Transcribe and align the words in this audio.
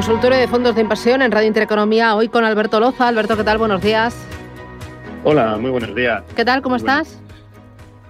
Consultorio 0.00 0.38
de 0.38 0.48
fondos 0.48 0.74
de 0.74 0.80
inversión 0.80 1.20
en 1.20 1.30
Radio 1.30 1.46
Intereconomía, 1.46 2.16
hoy 2.16 2.28
con 2.28 2.42
Alberto 2.42 2.80
Loza. 2.80 3.06
Alberto, 3.06 3.36
¿qué 3.36 3.44
tal? 3.44 3.58
Buenos 3.58 3.82
días. 3.82 4.16
Hola, 5.24 5.58
muy 5.58 5.70
buenos 5.70 5.94
días. 5.94 6.22
¿Qué 6.34 6.42
tal? 6.42 6.62
¿Cómo 6.62 6.76
estás? 6.76 7.20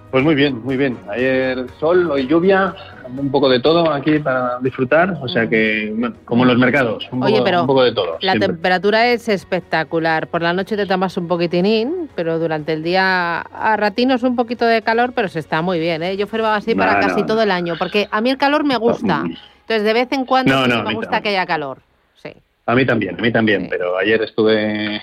Pues 0.09 0.23
muy 0.23 0.33
bien, 0.33 0.63
muy 0.63 0.77
bien. 0.77 0.97
Ayer 1.09 1.65
sol, 1.81 2.09
hoy 2.09 2.27
lluvia, 2.27 2.73
un 3.09 3.29
poco 3.29 3.49
de 3.49 3.59
todo 3.59 3.91
aquí 3.91 4.19
para 4.19 4.57
disfrutar, 4.61 5.17
o 5.21 5.27
sea 5.27 5.49
que, 5.49 5.93
bueno, 5.93 6.15
como 6.23 6.43
en 6.43 6.51
los 6.51 6.57
mercados, 6.57 7.09
un, 7.11 7.23
Oye, 7.23 7.33
poco, 7.33 7.43
pero 7.43 7.61
un 7.61 7.67
poco 7.67 7.83
de 7.83 7.91
todo. 7.91 8.17
La 8.21 8.31
siempre. 8.31 8.47
temperatura 8.47 9.07
es 9.07 9.27
espectacular. 9.27 10.27
Por 10.27 10.43
la 10.43 10.53
noche 10.53 10.77
te 10.77 10.85
tomas 10.85 11.17
un 11.17 11.27
poquitinín, 11.27 12.09
pero 12.15 12.39
durante 12.39 12.71
el 12.71 12.83
día 12.83 13.41
a 13.41 13.75
ratinos 13.75 14.23
un 14.23 14.37
poquito 14.37 14.65
de 14.65 14.81
calor, 14.81 15.11
pero 15.13 15.27
se 15.27 15.39
está 15.39 15.61
muy 15.61 15.77
bien. 15.77 16.03
¿eh? 16.03 16.15
Yo 16.15 16.25
fuera 16.25 16.55
así 16.55 16.73
para 16.73 16.93
No, 16.93 17.01
no, 17.01 17.07
casi 17.09 17.19
no. 17.19 17.25
todo 17.25 17.41
el 17.41 17.51
año, 17.51 17.75
porque 17.77 18.07
a 18.11 18.21
mí 18.21 18.29
el 18.29 18.37
calor 18.37 18.63
me 18.63 18.77
gusta. 18.77 19.25
Entonces, 19.71 19.83
de 19.85 19.93
vez 19.93 20.11
en 20.11 20.25
cuando 20.25 20.53
No, 20.53 20.67
no, 20.67 20.83
me 20.83 20.93
gusta 20.95 21.11
también. 21.11 21.23
que 21.23 21.29
haya 21.29 21.45
calor. 21.45 21.79
Sí. 22.21 22.29
A 22.65 22.75
mí 22.75 22.85
también, 22.85 23.17
a 23.17 23.21
mí 23.21 23.31
también, 23.31 23.61
Sí. 23.63 23.67
pero 23.71 23.97
ayer 23.97 24.21
estuve 24.21 25.01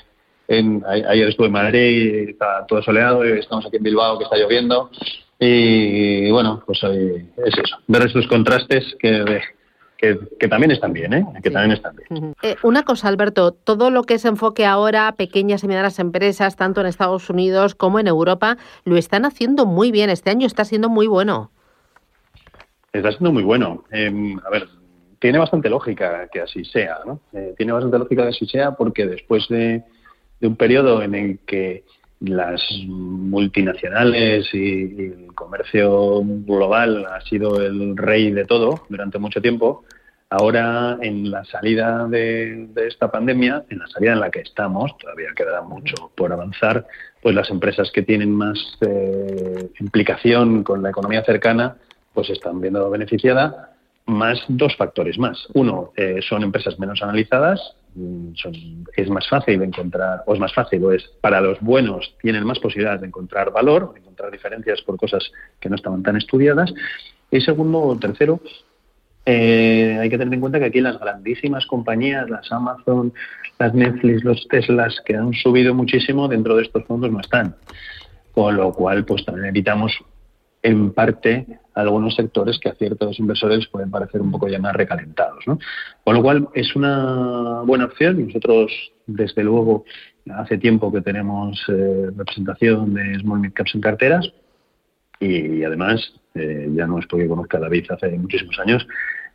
en, 0.49 0.85
ayer 0.87 1.29
estuve 1.29 1.47
en 1.47 1.53
Madrid, 1.53 2.27
y 2.27 2.31
está 2.31 2.67
todo 2.67 2.83
soleado, 2.83 3.27
y 3.27 3.39
estamos 3.39 3.65
aquí 3.67 3.77
en 3.79 3.83
Bilbao 3.83 4.19
que 4.19 4.25
está 4.25 4.37
lloviendo 4.37 4.91
y 5.41 6.31
bueno, 6.31 6.63
pues 6.67 6.83
es 6.83 7.23
eso, 7.59 7.77
ver 7.87 8.03
esos 8.07 8.27
contrastes 8.27 8.97
que, 8.99 9.41
que, 9.97 10.19
que 10.39 10.49
también 10.49 10.73
están 10.73 10.93
bien, 10.93 11.13
¿eh? 11.15 11.25
que 11.43 11.49
Sí. 11.49 11.55
también 11.55 11.73
están 11.73 11.95
bien. 11.97 12.35
Eh, 12.43 12.57
una 12.63 12.83
cosa, 12.83 13.09
Alberto, 13.09 13.53
todo 13.53 13.91
lo 13.91 14.03
que 14.03 14.15
es 14.15 14.25
enfoque 14.25 14.67
ahora, 14.67 15.13
pequeñas 15.13 15.63
y 15.65 15.69
medianas 15.69 15.99
empresas, 16.01 16.57
tanto 16.57 16.81
en 16.81 16.89
Estados 16.89 17.31
Unidos 17.31 17.75
como 17.75 18.01
en 18.01 18.09
Europa, 18.09 18.57
lo 18.85 18.97
están 18.97 19.25
haciendo 19.25 19.65
muy 19.65 19.93
bien. 19.93 20.11
Este 20.11 20.31
año 20.31 20.47
está 20.47 20.65
siendo 20.65 20.89
muy 20.89 21.07
bueno. 21.07 21.51
Está 22.93 23.11
siendo 23.11 23.33
muy 23.33 23.43
bueno. 23.43 23.85
Eh, 23.91 24.37
a 24.45 24.51
ver, 24.51 24.69
tiene 25.19 25.39
bastante 25.39 25.69
lógica 25.69 26.29
que 26.33 26.41
así 26.41 26.65
sea, 26.65 26.99
¿no? 27.05 27.21
Eh, 27.33 27.55
tiene 27.57 27.73
bastante 27.73 27.99
lógica 27.99 28.23
que 28.23 28.29
así 28.31 28.47
sea 28.47 28.73
porque 28.73 29.07
después 29.07 29.47
de, 29.49 29.83
un 30.41 30.57
periodo 30.57 31.03
en 31.03 31.15
el 31.15 31.39
que 31.41 31.85
las 32.21 32.63
multinacionales 32.87 34.53
y, 34.53 34.83
el 34.83 35.35
comercio 35.35 36.23
global 36.25 37.07
ha 37.07 37.21
sido 37.23 37.61
el 37.61 37.97
rey 37.97 38.31
de 38.33 38.45
todo 38.45 38.83
durante 38.89 39.19
mucho 39.19 39.41
tiempo, 39.41 39.85
ahora 40.31 40.99
en 41.01 41.31
la 41.31 41.45
salida 41.45 42.07
de, 42.09 42.69
de 42.71 42.87
esta 42.87 43.11
pandemia, 43.11 43.65
en 43.71 43.79
la 43.79 43.87
salida 43.87 44.13
en 44.13 44.21
la 44.21 44.31
que 44.31 44.41
estamos, 44.41 44.97
todavía 44.99 45.29
quedará 45.37 45.63
mucho 45.63 46.11
por 46.15 46.33
avanzar, 46.33 46.87
pues 47.23 47.35
las 47.35 47.51
empresas 47.51 47.91
que 47.93 48.03
tienen 48.03 48.33
más 48.33 48.59
eh, 48.81 49.71
implicación 49.81 50.63
con 50.63 50.83
la 50.83 50.91
economía 50.91 51.25
cercana, 51.25 51.77
pues 52.19 52.31
están 52.31 52.61
viendo 52.61 52.91
beneficiadas 52.91 53.55
más 54.07 54.43
dos 54.49 54.75
factores 54.75 55.17
más. 55.21 55.47
Uno, 55.55 55.93
eh, 55.95 56.19
son 56.29 56.43
empresas 56.43 56.77
menos 56.77 57.01
analizadas, 57.01 57.61
mm, 57.95 58.33
es 58.97 59.09
más 59.09 59.29
fácil 59.29 59.61
de 59.61 59.67
encontrar, 59.67 60.25
o 60.27 60.35
es 60.35 60.41
más 60.41 60.53
fácil, 60.53 60.83
o 60.83 60.91
es 60.91 61.05
para 61.21 61.41
los 61.41 61.61
buenos, 61.61 62.17
tienen 62.21 62.43
más 62.43 62.59
posibilidades 62.59 63.03
de 63.03 63.07
encontrar 63.07 63.53
valor, 63.53 63.95
de 63.95 64.01
encontrar 64.01 64.33
diferencias 64.33 64.83
por 64.83 64.97
cosas 64.97 65.31
que 65.61 65.69
no 65.69 65.77
estaban 65.77 66.03
tan 66.03 66.17
estudiadas. 66.17 66.75
Y 67.31 67.41
segundo 67.41 67.79
o 67.83 67.97
tercero, 67.97 68.41
eh, 69.25 69.99
hay 70.01 70.11
que 70.11 70.19
tener 70.19 70.35
en 70.35 70.41
cuenta 70.41 70.59
que 70.59 70.65
aquí 70.65 70.81
las 70.81 70.99
grandísimas 70.99 71.67
compañías, 71.67 72.29
las 72.29 72.51
Amazon, 72.51 73.13
las 73.61 73.73
Netflix, 73.75 74.25
los 74.25 74.49
Teslas, 74.49 75.01
que 75.07 75.15
han 75.15 75.35
subido 75.35 75.73
muchísimo, 75.73 76.27
dentro 76.27 76.57
de 76.57 76.65
estos 76.65 76.83
fondos 76.85 77.13
no 77.13 77.21
están. 77.21 77.55
Con 78.33 78.57
lo 78.57 78.73
cual, 78.73 79.05
pues 79.05 79.25
también 79.25 79.47
evitamos 79.47 79.93
en 80.63 80.93
parte 80.93 81.47
algunos 81.75 82.17
sectores 82.17 82.59
que 82.59 82.69
a 82.69 82.75
ciertos 82.75 83.19
inversores 83.19 83.69
pueden 83.69 83.91
parecer 83.91 84.21
un 84.21 84.33
poco 84.33 84.49
ya 84.49 84.59
más 84.59 84.75
recalentados. 84.75 85.47
¿no? 85.47 85.59
Con 86.03 86.17
lo 86.17 86.23
cual 86.23 86.49
es 86.55 86.75
una 86.75 87.63
buena 87.65 87.85
opción. 87.85 88.27
Nosotros, 88.27 88.73
desde 89.07 89.45
luego, 89.45 89.85
hace 90.35 90.59
tiempo 90.59 90.93
que 90.93 91.01
tenemos 91.01 91.63
eh, 91.69 92.11
representación 92.17 92.95
de 92.95 93.19
Small 93.21 93.41
Mid 93.41 93.53
Caps 93.53 93.75
en 93.75 93.81
carteras 93.81 94.33
y, 95.21 95.63
además, 95.63 96.13
eh, 96.35 96.69
ya 96.75 96.87
no 96.87 96.99
es 96.99 97.07
porque 97.07 97.29
conozca 97.29 97.59
a 97.59 97.61
David 97.61 97.87
hace 97.91 98.11
muchísimos 98.19 98.59
años, 98.59 98.87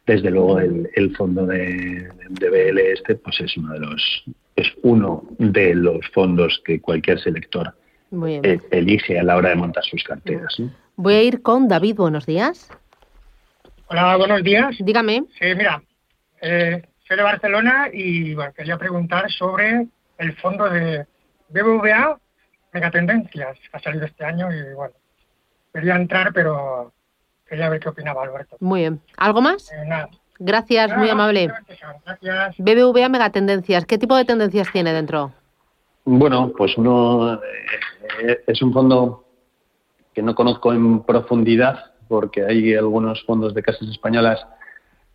desde 0.06 0.30
luego 0.32 0.60
el, 0.60 0.90
el 0.96 1.16
fondo 1.16 1.46
de, 1.46 2.10
de 2.30 2.50
BL 2.50 2.80
este 2.80 3.16
pues 3.16 3.40
es 3.40 3.56
uno 3.58 3.74
de 3.74 3.80
los 3.80 4.24
es 4.56 4.68
uno 4.84 5.24
de 5.40 5.76
los 5.76 6.06
fondos 6.14 6.62
que 6.66 6.80
cualquier 6.82 7.20
selector 7.20 7.74
eh, 8.44 8.60
elige 8.70 9.18
a 9.18 9.24
la 9.24 9.38
hora 9.38 9.50
de 9.50 9.56
montar 9.56 9.84
sus 9.84 10.04
carteras. 10.04 10.62
Voy 10.96 11.14
a 11.16 11.24
ir 11.24 11.42
con 11.42 11.68
David. 11.68 11.96
Buenos 11.98 12.26
días. 12.26 12.70
Hola, 13.88 14.16
buenos 14.18 14.44
días. 14.44 14.76
Dígame. 14.80 15.26
Sí, 15.40 15.56
mira, 15.56 15.82
eh, 16.42 16.84
soy 17.08 17.18
de 17.18 17.24
Barcelona 17.24 17.90
y 17.92 18.34
bueno, 18.36 18.54
quería 18.54 18.78
preguntar 18.78 19.30
sobre 19.32 19.88
el 20.18 20.36
fondo 20.38 20.70
de 20.70 21.06
BBVA 21.50 22.18
Megatendencias. 22.74 23.58
Ha 23.72 23.80
salido 23.80 24.06
este 24.06 24.24
año 24.24 24.52
y 24.52 24.74
bueno, 24.74 24.94
quería 25.74 25.96
entrar, 25.96 26.32
pero 26.34 26.92
quería 27.48 27.70
ver 27.70 27.80
qué 27.80 27.90
opinaba 27.90 28.24
Alberto. 28.24 28.58
Muy 28.60 28.82
bien. 28.82 29.02
¿Algo 29.18 29.42
más? 29.42 29.72
Eh, 29.72 29.86
nada. 29.88 30.10
Gracias, 30.40 30.96
muy 30.98 31.10
amable. 31.10 31.52
Gracias. 31.98 32.56
BBVA 32.58 33.10
Megatendencias. 33.10 33.86
¿Qué 33.86 33.98
tipo 33.98 34.16
de 34.16 34.26
tendencias 34.26 34.72
tiene 34.72 34.94
dentro? 34.94 35.32
Bueno, 36.06 36.52
pues 36.58 36.78
uno 36.78 37.36
eh, 37.36 38.44
es 38.46 38.62
un 38.62 38.74
fondo 38.74 39.23
que 40.14 40.22
no 40.22 40.36
conozco 40.36 40.74
en 40.74 41.04
profundidad 41.04 41.92
porque 42.08 42.46
hay 42.46 42.76
algunos 42.76 43.24
fondos 43.24 43.54
de 43.54 43.64
casas 43.64 43.90
españolas 43.90 44.46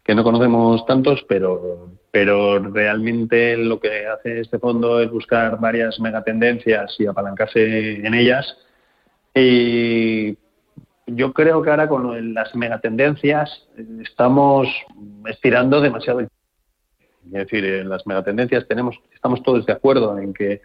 que 0.02 0.14
no 0.14 0.24
conocemos 0.24 0.86
tantos, 0.86 1.24
pero, 1.28 1.90
pero 2.10 2.58
realmente 2.58 3.56
lo 3.56 3.78
que 3.78 4.06
hace 4.06 4.40
este 4.40 4.58
fondo 4.58 5.00
es 5.00 5.10
buscar 5.10 5.60
varias 5.60 6.00
megatendencias 6.00 6.96
y 6.98 7.06
apalancarse 7.06 8.06
en 8.06 8.14
ellas. 8.14 8.56
Y 9.34 10.38
yo 11.06 11.32
creo 11.34 11.62
que 11.62 11.70
ahora 11.70 11.88
con 11.88 12.34
las 12.34 12.54
megatendencias 12.54 13.68
eh, 13.76 13.84
estamos 14.02 14.66
estirando 15.26 15.80
demasiado 15.80 16.20
es 16.20 16.28
decir, 17.32 17.64
en 17.64 17.88
las 17.88 18.06
megatendencias 18.06 18.66
tenemos, 18.66 18.98
estamos 19.14 19.42
todos 19.42 19.66
de 19.66 19.72
acuerdo 19.72 20.18
en 20.18 20.32
que 20.32 20.62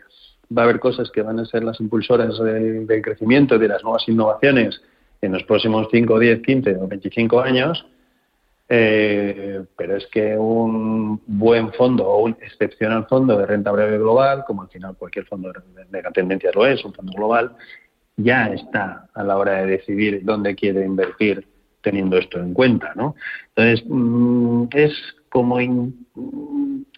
va 0.56 0.64
a 0.64 0.66
haber 0.66 0.80
cosas 0.80 1.10
que 1.12 1.22
van 1.22 1.40
a 1.40 1.46
ser 1.46 1.64
las 1.64 1.80
impulsoras 1.80 2.38
del, 2.40 2.86
del 2.88 3.02
crecimiento 3.02 3.58
de 3.58 3.68
las 3.68 3.84
nuevas 3.84 4.08
innovaciones 4.08 4.82
en 5.22 5.32
los 5.32 5.44
próximos 5.44 5.88
5, 5.90 6.20
10, 6.20 6.42
15 6.42 6.76
o 6.76 6.88
25 6.88 7.40
años, 7.40 7.86
eh, 8.68 9.64
pero 9.78 9.96
es 9.96 10.08
que 10.08 10.38
un 10.38 11.22
buen 11.26 11.72
fondo 11.74 12.08
o 12.08 12.24
un 12.24 12.32
excepcional 12.42 13.06
fondo 13.08 13.38
de 13.38 13.46
renta 13.46 13.72
breve 13.72 13.98
global, 13.98 14.44
como 14.46 14.64
al 14.64 14.70
final 14.70 14.96
cualquier 14.98 15.26
fondo 15.26 15.52
de 15.52 15.86
megatendencias 15.92 16.56
lo 16.56 16.66
es, 16.66 16.84
un 16.84 16.94
fondo 16.94 17.14
global, 17.14 17.56
ya 18.18 18.48
está 18.48 19.10
a 19.14 19.24
la 19.24 19.38
hora 19.38 19.62
de 19.62 19.68
decidir 19.68 20.22
dónde 20.24 20.56
quiere 20.56 20.86
invertir 20.86 21.48
teniendo 21.82 22.18
esto 22.18 22.40
en 22.40 22.54
cuenta, 22.54 22.94
¿no? 22.96 23.16
Entonces, 23.56 23.86
mm, 23.88 24.66
es 24.72 24.94
como 25.30 25.60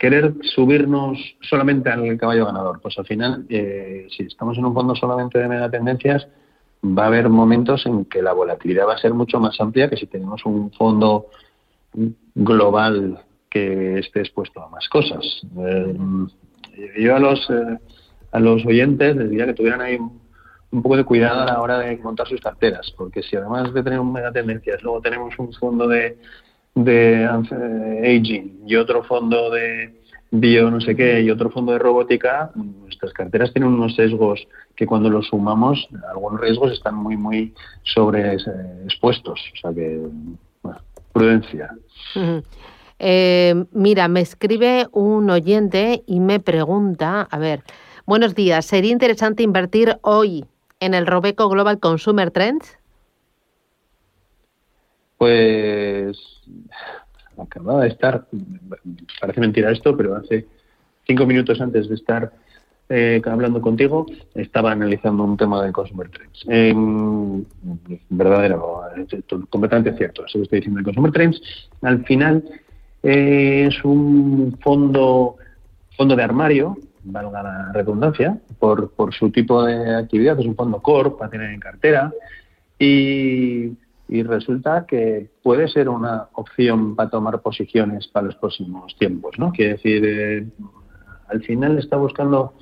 querer 0.05 0.35
subirnos 0.43 1.17
solamente 1.41 1.89
al 1.89 2.15
caballo 2.19 2.45
ganador. 2.45 2.79
Pues 2.79 2.95
al 2.99 3.07
final, 3.07 3.43
eh, 3.49 4.05
si 4.15 4.21
estamos 4.21 4.55
en 4.55 4.65
un 4.65 4.73
fondo 4.75 4.93
solamente 4.93 5.39
de 5.39 5.47
megatendencias, 5.47 6.27
va 6.85 7.05
a 7.05 7.07
haber 7.07 7.27
momentos 7.27 7.87
en 7.87 8.05
que 8.05 8.21
la 8.21 8.33
volatilidad 8.33 8.87
va 8.87 8.93
a 8.93 8.99
ser 8.99 9.15
mucho 9.15 9.39
más 9.39 9.59
amplia 9.59 9.89
que 9.89 9.97
si 9.97 10.05
tenemos 10.05 10.45
un 10.45 10.71
fondo 10.73 11.25
global 12.35 13.17
que 13.49 13.97
esté 13.97 14.19
expuesto 14.19 14.61
a 14.61 14.69
más 14.69 14.87
cosas. 14.89 15.25
Eh, 15.57 15.97
yo 16.99 17.15
a 17.15 17.19
los, 17.19 17.49
eh, 17.49 17.79
a 18.31 18.39
los 18.39 18.63
oyentes 18.63 19.15
les 19.15 19.31
diría 19.31 19.47
que 19.47 19.55
tuvieran 19.55 19.81
ahí 19.81 19.97
un 19.97 20.83
poco 20.83 20.97
de 20.97 21.03
cuidado 21.03 21.41
a 21.41 21.45
la 21.45 21.61
hora 21.61 21.79
de 21.79 21.97
montar 21.97 22.27
sus 22.27 22.41
carteras, 22.41 22.93
porque 22.95 23.23
si 23.23 23.37
además 23.37 23.73
de 23.73 23.81
tener 23.81 23.99
un 23.99 24.13
mega 24.13 24.31
tendencias, 24.31 24.83
luego 24.83 25.01
tenemos 25.01 25.33
un 25.39 25.51
fondo 25.53 25.87
de, 25.87 26.19
de 26.75 27.23
eh, 27.23 28.17
aging 28.19 28.63
y 28.67 28.75
otro 28.75 29.03
fondo 29.03 29.49
de 29.49 29.93
bio 30.31 30.69
no 30.69 30.81
sé 30.81 30.95
qué 30.95 31.21
y 31.21 31.31
otro 31.31 31.49
fondo 31.49 31.71
de 31.71 31.79
robótica, 31.79 32.51
nuestras 32.55 33.13
carteras 33.13 33.53
tienen 33.53 33.71
unos 33.71 33.95
sesgos 33.95 34.45
que 34.75 34.85
cuando 34.85 35.09
los 35.09 35.27
sumamos, 35.27 35.87
algunos 36.09 36.41
riesgos 36.41 36.73
están 36.73 36.95
muy, 36.95 37.15
muy 37.15 37.53
sobre 37.83 38.33
expuestos. 38.83 39.39
O 39.53 39.57
sea 39.61 39.73
que, 39.73 40.01
bueno, 40.61 40.79
prudencia. 41.13 41.71
Eh, 42.99 43.65
mira, 43.71 44.07
me 44.07 44.21
escribe 44.21 44.87
un 44.91 45.29
oyente 45.29 46.03
y 46.05 46.19
me 46.19 46.39
pregunta, 46.39 47.27
a 47.29 47.37
ver, 47.37 47.63
buenos 48.05 48.35
días, 48.35 48.65
¿sería 48.65 48.91
interesante 48.91 49.43
invertir 49.43 49.97
hoy 50.01 50.45
en 50.79 50.93
el 50.93 51.07
Robeco 51.07 51.47
Global 51.49 51.79
Consumer 51.79 52.31
Trends? 52.31 52.77
Pues 55.17 55.74
acababa 57.37 57.83
de 57.83 57.89
estar, 57.89 58.25
parece 59.19 59.41
mentira 59.41 59.71
esto, 59.71 59.95
pero 59.95 60.15
hace 60.15 60.45
cinco 61.05 61.25
minutos 61.25 61.59
antes 61.61 61.87
de 61.89 61.95
estar 61.95 62.31
eh, 62.87 63.21
hablando 63.25 63.61
contigo, 63.61 64.05
estaba 64.35 64.71
analizando 64.71 65.23
un 65.23 65.37
tema 65.37 65.63
de 65.63 65.71
Consumer 65.71 66.09
Trends. 66.09 66.45
Eh, 66.47 66.73
verdadero, 68.09 68.81
completamente 69.49 69.97
cierto. 69.97 70.25
Eso 70.25 70.39
que 70.39 70.43
estoy 70.43 70.59
diciendo 70.59 70.79
de 70.79 70.83
Consumer 70.83 71.11
Trends. 71.11 71.41
Al 71.81 72.03
final 72.05 72.43
eh, 73.01 73.67
es 73.67 73.83
un 73.83 74.57
fondo, 74.61 75.37
fondo 75.97 76.15
de 76.15 76.23
armario, 76.23 76.77
valga 77.03 77.41
la 77.41 77.71
redundancia, 77.73 78.37
por 78.59 79.13
su 79.17 79.31
tipo 79.31 79.63
de 79.63 79.95
actividad. 79.95 80.39
Es 80.39 80.45
un 80.45 80.55
fondo 80.55 80.79
core 80.79 81.11
para 81.17 81.31
tener 81.31 81.51
en 81.51 81.59
cartera. 81.59 82.13
Y 82.77 83.71
y 84.07 84.23
resulta 84.23 84.85
que 84.85 85.29
puede 85.41 85.67
ser 85.67 85.89
una 85.89 86.29
opción 86.33 86.95
para 86.95 87.09
tomar 87.09 87.41
posiciones 87.41 88.07
para 88.07 88.27
los 88.27 88.35
próximos 88.35 88.95
tiempos, 88.97 89.37
¿no? 89.39 89.51
Quiere 89.51 89.73
decir, 89.73 90.03
eh, 90.05 90.47
al 91.27 91.41
final 91.43 91.79
está 91.79 91.97
buscando 91.97 92.53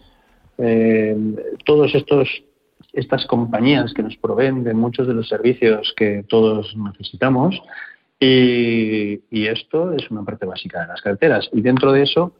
eh, 0.58 1.16
todos 1.66 1.94
estos 1.96 2.30
estas 2.94 3.26
compañías 3.26 3.92
que 3.94 4.04
nos 4.04 4.16
proveen 4.18 4.64
de 4.64 4.76
muchos 4.76 5.08
de 5.08 5.16
los 5.16 5.28
servicios 5.28 5.94
que 5.98 6.24
todos 6.30 6.76
necesitamos 6.78 7.60
y, 8.20 9.20
esto 9.48 9.92
es 9.94 10.10
una 10.10 10.24
parte 10.24 10.46
básica 10.46 10.82
de 10.82 10.88
las 10.88 11.02
carteras 11.02 11.50
y 11.52 11.62
dentro 11.62 11.92
de 11.92 12.04
eso 12.04 12.34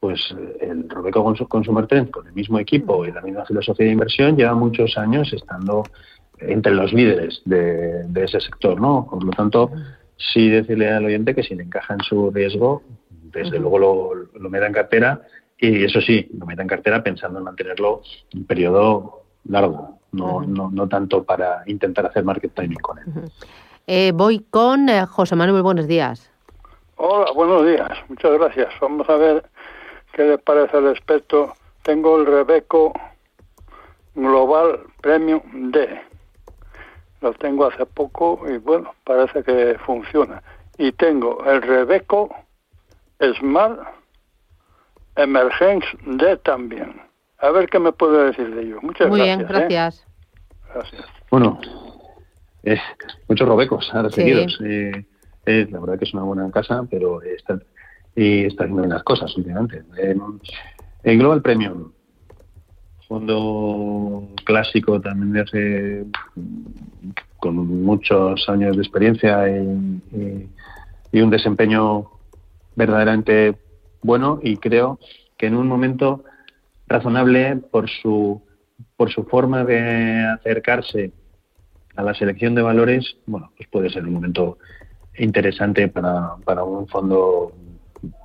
pues 0.00 0.34
el 0.60 0.88
Robeco 0.88 1.22
Consumer 1.48 1.86
Trend 1.86 2.10
con 2.10 2.26
el 2.26 2.32
mismo 2.32 2.58
equipo 2.58 3.06
y 3.06 3.12
la 3.12 3.20
misma 3.20 3.44
filosofía 3.44 3.86
de 3.86 3.92
inversión 3.92 4.36
lleva 4.36 4.54
muchos 4.54 4.96
años 4.98 5.32
estando 5.32 5.84
entre 6.48 6.72
los 6.72 6.92
líderes 6.92 7.42
de, 7.44 8.06
ese 8.14 8.40
sector, 8.40 8.80
¿no? 8.80 9.06
Por 9.10 9.24
lo 9.24 9.30
tanto, 9.32 9.70
sí 10.16 10.48
decirle 10.48 10.90
al 10.90 11.04
oyente 11.04 11.34
que 11.34 11.42
si 11.42 11.54
le 11.54 11.64
encaja 11.64 11.94
en 11.94 12.00
su 12.00 12.30
riesgo, 12.30 12.82
desde 13.10 13.58
luego 13.58 13.78
lo, 13.78 14.14
lo 14.38 14.50
meta 14.50 14.66
en 14.66 14.72
cartera 14.72 15.22
y 15.58 15.84
eso 15.84 16.00
sí, 16.00 16.28
lo 16.38 16.44
meta 16.44 16.62
en 16.62 16.68
cartera 16.68 17.02
pensando 17.02 17.38
en 17.38 17.44
mantenerlo 17.44 18.02
un 18.34 18.44
periodo 18.46 19.22
largo, 19.48 19.98
no, 20.12 20.42
no, 20.42 20.70
no 20.70 20.88
tanto 20.88 21.24
para 21.24 21.62
intentar 21.66 22.06
hacer 22.06 22.24
market 22.24 22.52
timing 22.54 22.78
con 22.78 22.98
él. 22.98 23.04
Eh, 23.86 24.12
voy 24.14 24.40
con 24.50 24.88
eh, 24.88 25.06
José 25.06 25.36
Manuel, 25.36 25.62
buenos 25.62 25.86
días. 25.86 26.30
Hola, 26.96 27.32
buenos 27.32 27.66
días, 27.66 27.90
muchas 28.08 28.32
gracias. 28.32 28.68
Vamos 28.80 29.08
a 29.08 29.16
ver 29.16 29.44
qué 30.12 30.24
le 30.24 30.38
parece 30.38 30.76
al 30.76 30.84
respecto. 30.84 31.54
Tengo 31.82 32.18
el 32.18 32.26
Rebeco 32.26 32.92
Global 34.14 34.80
Premium 35.00 35.70
D 35.72 36.11
lo 37.22 37.32
tengo 37.34 37.66
hace 37.66 37.86
poco 37.86 38.40
y 38.48 38.58
bueno, 38.58 38.94
parece 39.04 39.42
que 39.42 39.78
funciona. 39.86 40.42
Y 40.78 40.92
tengo 40.92 41.44
el 41.44 41.62
Rebeco 41.62 42.34
Smart 43.38 43.80
Emergence 45.16 45.86
D 46.04 46.36
también. 46.38 47.00
A 47.38 47.50
ver 47.50 47.68
qué 47.68 47.78
me 47.78 47.92
puede 47.92 48.26
decir 48.26 48.54
de 48.54 48.62
ello. 48.62 48.78
Muchas 48.82 49.08
Muy 49.08 49.20
gracias. 49.20 49.38
bien, 49.38 49.48
gracias. 49.48 50.06
Gracias. 50.74 51.04
Bueno, 51.30 51.60
eh, 52.62 52.78
muchos 53.28 53.46
robecos 53.48 53.90
ahora 53.92 54.10
seguidos. 54.10 54.58
Eh, 54.64 55.04
eh, 55.46 55.66
la 55.70 55.80
verdad 55.80 55.98
que 55.98 56.04
es 56.04 56.14
una 56.14 56.22
buena 56.22 56.50
casa, 56.50 56.84
pero 56.90 57.20
está, 57.22 57.58
y 58.14 58.44
está 58.46 58.64
haciendo 58.64 58.86
las 58.86 59.02
cosas 59.02 59.36
últimamente. 59.36 59.82
en 61.04 61.18
Global 61.18 61.42
Premium, 61.42 61.92
fondo 63.08 64.28
clásico 64.44 65.00
también 65.00 65.32
de 65.32 65.40
hace 65.40 66.04
con 67.42 67.56
muchos 67.56 68.48
años 68.48 68.76
de 68.76 68.82
experiencia 68.82 69.48
y, 69.48 70.48
un 71.20 71.28
desempeño 71.28 72.08
verdaderamente 72.76 73.56
bueno 74.00 74.38
y 74.42 74.56
creo 74.56 74.98
que 75.36 75.48
en 75.48 75.56
un 75.56 75.66
momento 75.66 76.22
razonable 76.86 77.56
por 77.56 77.90
su 77.90 78.40
por 78.96 79.10
su 79.10 79.24
forma 79.24 79.64
de 79.64 80.24
acercarse 80.24 81.10
a 81.96 82.02
la 82.02 82.14
selección 82.14 82.54
de 82.54 82.62
valores, 82.62 83.16
bueno, 83.26 83.50
pues 83.56 83.68
puede 83.68 83.90
ser 83.90 84.04
un 84.06 84.14
momento 84.14 84.58
interesante 85.18 85.88
para, 85.88 86.36
para 86.44 86.64
un 86.64 86.86
fondo 86.86 87.52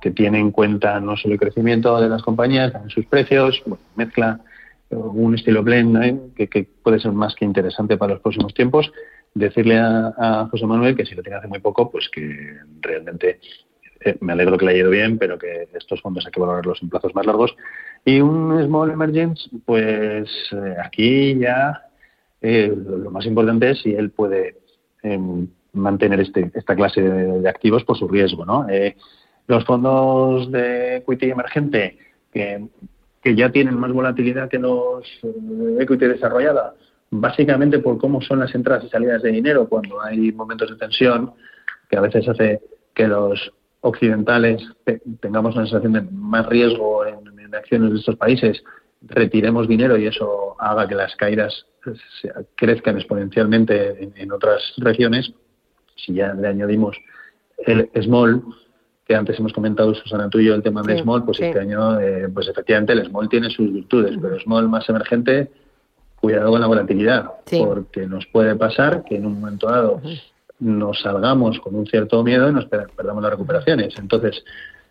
que 0.00 0.12
tiene 0.12 0.38
en 0.38 0.52
cuenta 0.52 1.00
no 1.00 1.16
solo 1.16 1.34
el 1.34 1.40
crecimiento 1.40 2.00
de 2.00 2.08
las 2.08 2.22
compañías, 2.22 2.72
también 2.72 2.90
sus 2.90 3.06
precios, 3.06 3.62
mezcla 3.96 4.40
un 4.90 5.34
estilo 5.34 5.62
blend 5.62 6.02
¿eh? 6.36 6.46
que, 6.48 6.66
puede 6.82 7.00
ser 7.00 7.12
más 7.12 7.34
que 7.34 7.44
interesante 7.44 7.96
para 7.96 8.14
los 8.14 8.22
próximos 8.22 8.54
tiempos. 8.54 8.90
Decirle 9.34 9.78
a, 9.78 10.48
José 10.50 10.66
Manuel 10.66 10.96
que 10.96 11.04
si 11.04 11.14
lo 11.14 11.22
tiene 11.22 11.38
hace 11.38 11.48
muy 11.48 11.60
poco, 11.60 11.90
pues 11.90 12.08
que 12.08 12.56
realmente 12.80 13.40
eh, 14.00 14.16
me 14.20 14.32
alegro 14.32 14.56
que 14.56 14.64
le 14.64 14.72
haya 14.72 14.80
ido 14.80 14.90
bien, 14.90 15.18
pero 15.18 15.38
que 15.38 15.68
estos 15.74 16.00
fondos 16.00 16.24
hay 16.24 16.32
que 16.32 16.40
valorarlos 16.40 16.82
en 16.82 16.88
plazos 16.88 17.14
más 17.14 17.26
largos. 17.26 17.54
Y 18.04 18.20
un 18.20 18.62
Small 18.64 18.90
Emergence, 18.90 19.48
pues 19.64 20.30
eh, 20.52 20.76
aquí 20.82 21.38
ya 21.38 21.82
lo 22.40 23.10
más 23.10 23.26
importante 23.26 23.72
es 23.72 23.82
si 23.82 23.92
él 23.92 24.10
puede 24.10 24.58
em, 25.02 25.48
mantener 25.72 26.20
este, 26.20 26.50
esta 26.54 26.76
clase 26.76 27.02
de, 27.02 27.48
activos 27.48 27.84
por 27.84 27.98
su 27.98 28.08
riesgo. 28.08 28.44
¿no? 28.46 28.66
los 29.48 29.64
fondos 29.64 30.52
de 30.52 30.96
equity 30.96 31.30
emergente, 31.30 31.98
que 32.30 32.68
que 33.28 33.36
ya 33.36 33.52
tienen 33.52 33.78
más 33.78 33.92
volatilidad 33.92 34.48
que 34.48 34.58
los 34.58 35.04
eh, 35.22 35.76
equity 35.80 36.06
desarrollada, 36.06 36.72
básicamente 37.10 37.78
por 37.78 37.98
cómo 37.98 38.22
son 38.22 38.38
las 38.38 38.54
entradas 38.54 38.84
y 38.84 38.88
salidas 38.88 39.20
de 39.20 39.30
dinero 39.30 39.68
cuando 39.68 40.00
hay 40.02 40.32
momentos 40.32 40.70
de 40.70 40.76
tensión, 40.76 41.34
que 41.90 41.98
a 41.98 42.00
veces 42.00 42.26
hace 42.26 42.62
que 42.94 43.06
los 43.06 43.52
occidentales 43.82 44.62
tengamos 45.20 45.56
una 45.56 45.66
sensación 45.66 45.92
de 45.92 46.00
más 46.10 46.46
riesgo 46.46 47.04
en, 47.04 47.54
acciones 47.54 47.92
de 47.92 47.98
estos 47.98 48.16
países, 48.16 48.62
retiremos 49.02 49.68
dinero 49.68 49.98
y 49.98 50.06
eso 50.06 50.56
haga 50.58 50.88
que 50.88 50.94
las 50.94 51.14
caídas 51.16 51.66
crezcan 52.54 52.96
exponencialmente 52.96 54.10
en 54.16 54.32
otras 54.32 54.72
regiones. 54.78 55.32
Si 55.96 56.14
ya 56.14 56.32
le 56.32 56.48
añadimos 56.48 56.96
el 57.66 57.90
small, 58.02 58.42
que 59.08 59.16
antes 59.16 59.38
hemos 59.38 59.54
comentado, 59.54 59.94
Susana, 59.94 60.28
tú 60.28 60.38
y 60.38 60.44
yo, 60.44 60.54
el 60.54 60.62
tema 60.62 60.82
de 60.82 60.98
Small, 60.98 61.24
pues 61.24 61.40
este 61.40 61.58
año, 61.58 61.98
eh, 61.98 62.28
pues 62.28 62.46
efectivamente 62.46 62.92
el 62.92 63.06
Small 63.06 63.26
tiene 63.30 63.48
sus 63.48 63.72
virtudes, 63.72 64.18
pero 64.20 64.38
Small 64.38 64.68
más 64.68 64.86
emergente, 64.90 65.50
cuidado 66.20 66.50
con 66.50 66.60
la 66.60 66.66
volatilidad, 66.66 67.30
porque 67.58 68.06
nos 68.06 68.26
puede 68.26 68.54
pasar 68.54 69.04
que 69.04 69.16
en 69.16 69.24
un 69.24 69.40
momento 69.40 69.66
dado 69.66 70.02
nos 70.58 71.00
salgamos 71.00 71.58
con 71.60 71.74
un 71.74 71.86
cierto 71.86 72.22
miedo 72.22 72.50
y 72.50 72.52
nos 72.52 72.66
perdamos 72.66 73.22
las 73.22 73.32
recuperaciones. 73.32 73.94
Entonces, 73.98 74.44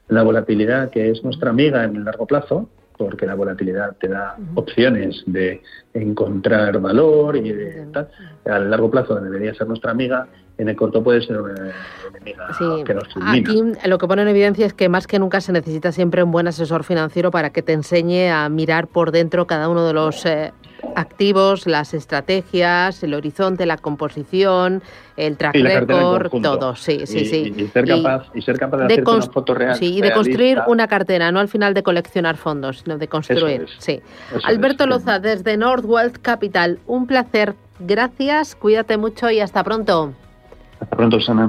la 0.07 0.23
volatilidad, 0.23 0.89
que 0.89 1.11
es 1.11 1.23
nuestra 1.23 1.51
amiga 1.51 1.83
en 1.83 1.97
el 1.97 2.05
largo 2.05 2.25
plazo, 2.25 2.69
porque 2.97 3.27
la 3.27 3.35
volatilidad 3.35 3.97
te 3.97 4.07
da 4.07 4.35
opciones 4.55 5.21
de 5.27 5.61
encontrar 5.93 6.79
valor 6.79 7.37
y 7.37 7.51
de 7.51 7.85
tal, 7.93 8.09
a 8.45 8.57
largo 8.57 8.89
plazo 8.89 9.13
debería 9.19 9.53
ser 9.53 9.67
nuestra 9.67 9.91
amiga 9.91 10.27
en 10.57 10.69
el 10.69 10.75
corto 10.75 11.03
puede 11.03 11.21
ser 11.21 11.39
una 11.41 11.73
enemiga 12.09 12.47
que 12.85 12.93
nos 12.93 13.07
Aquí 13.21 13.63
lo 13.85 13.97
que 13.97 14.07
pone 14.07 14.21
en 14.23 14.27
evidencia 14.27 14.65
es 14.65 14.73
que 14.73 14.89
más 14.89 15.07
que 15.07 15.19
nunca 15.19 15.41
se 15.41 15.51
necesita 15.51 15.91
siempre 15.91 16.23
un 16.23 16.31
buen 16.31 16.47
asesor 16.47 16.83
financiero 16.83 17.31
para 17.31 17.51
que 17.51 17.61
te 17.61 17.73
enseñe 17.73 18.29
a 18.29 18.49
mirar 18.49 18.87
por 18.87 19.11
dentro 19.11 19.47
cada 19.47 19.69
uno 19.69 19.85
de 19.85 19.93
los 19.93 20.25
eh, 20.25 20.51
activos, 20.95 21.67
las 21.67 21.93
estrategias, 21.93 23.03
el 23.03 23.13
horizonte, 23.13 23.65
la 23.65 23.77
composición, 23.77 24.81
el 25.15 25.37
track 25.37 25.55
record, 25.55 26.31
todo. 26.41 26.75
Sí, 26.75 27.01
sí, 27.05 27.25
sí. 27.25 27.53
Y, 27.55 27.67
ser 27.67 27.87
capaz, 27.87 28.27
y 28.33 28.41
ser 28.41 28.57
capaz 28.57 28.77
de, 28.77 28.85
hacer 28.85 29.03
una 29.07 29.21
foto 29.21 29.53
real. 29.53 29.75
Sí, 29.75 29.97
y 29.97 30.01
de 30.01 30.11
construir 30.11 30.61
una 30.67 30.87
cartera, 30.87 31.31
no 31.31 31.39
al 31.39 31.47
final 31.47 31.73
de 31.73 31.83
coleccionar 31.83 32.37
fondos, 32.37 32.79
sino 32.79 32.97
de 32.97 33.07
construir. 33.07 33.67
sí. 33.77 34.01
Alberto 34.43 34.85
Loza, 34.85 35.19
desde 35.19 35.57
North 35.57 35.85
Capital, 36.21 36.79
un 36.87 37.07
placer. 37.07 37.55
Gracias, 37.79 38.55
cuídate 38.55 38.97
mucho 38.97 39.29
y 39.29 39.39
hasta 39.39 39.63
pronto. 39.63 40.13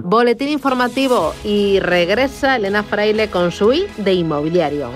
Boletín 0.05 0.49
informativo 0.49 1.35
y 1.45 1.81
regresa 1.81 2.57
Elena 2.57 2.83
Fraile 2.83 3.29
con 3.29 3.51
su 3.51 3.73
I 3.73 3.87
de 3.97 4.13
inmobiliario. 4.13 4.91